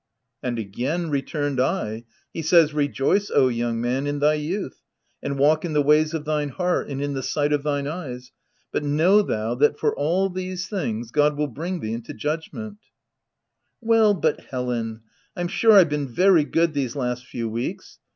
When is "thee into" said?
11.81-12.15